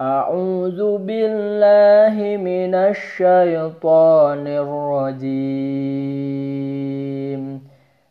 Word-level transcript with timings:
أعوذ 0.00 0.98
بالله 0.98 2.36
من 2.42 2.74
الشيطان 2.74 4.46
الرجيم. 4.46 5.22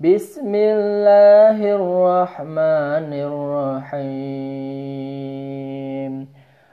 بسم 0.00 0.54
الله 0.54 1.74
الرحمن 1.74 3.10
الرحيم. 3.10 4.04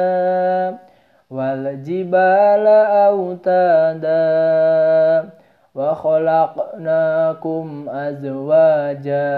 والجبال 1.32 2.68
أوتادا 3.08 4.18
وخلقناكم 5.76 7.68
أزواجا 7.90 9.38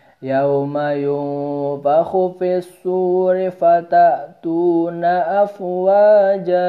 يوم 0.23 0.77
ينفخ 0.77 2.27
في 2.39 2.57
الصور 2.57 3.49
فتأتون 3.49 5.05
أفواجا 5.45 6.61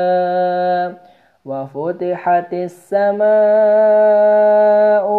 وفتحت 1.44 2.52
السماء 2.52 3.32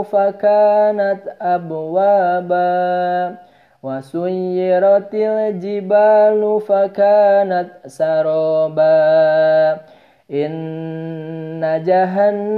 فكانت 0.02 1.22
أبوابا 1.42 3.36
وسيرت 3.84 5.14
الجبال 5.14 6.62
فكانت 6.68 7.70
سرابا 7.86 8.94
إن 10.32 11.84
جهنم 11.86 12.50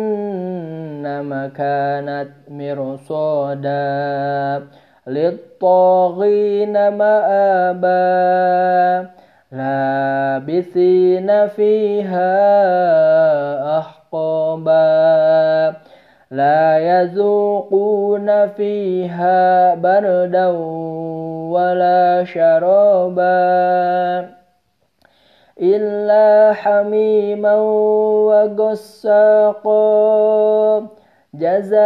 كانت 1.58 2.30
مرصادا 2.50 3.75
للطاغين 5.08 6.88
مآبا 6.90 7.96
لابثين 9.52 11.48
فيها 11.48 12.30
أحقابا. 13.80 15.74
لا 16.32 16.78
يذوقون 16.78 18.48
فيها 18.48 19.76
بردا 19.76 20.48
ولا 21.54 22.24
شرابا 22.24 23.36
إلا 25.62 26.54
حميما 26.54 27.56
وغساقا. 28.28 29.76
جزاء 31.34 31.86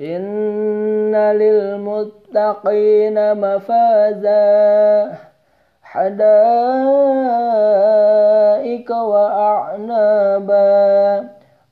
إن 0.00 1.16
للمتقين 1.16 3.34
مفازا. 3.34 5.12
حدائق 5.82 6.22
وأعنابا 8.92 10.68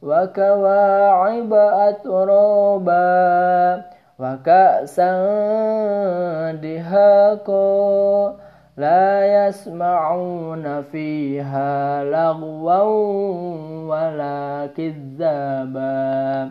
وكواعب 0.02 1.54
أترابا 1.54 3.06
وكأسا 4.18 5.12
دهاقا 6.52 8.34
لا 8.76 9.46
يسمعون 9.46 10.82
فيها 10.82 12.04
لغوا 12.04 12.82
ولا 13.88 14.68
كذابا. 14.76 16.50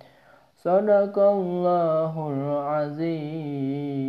صدق 0.63 1.19
الله 1.19 2.13
العظيم. 2.29 4.01